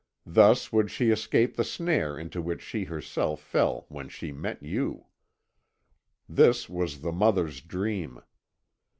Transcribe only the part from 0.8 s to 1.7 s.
she escape the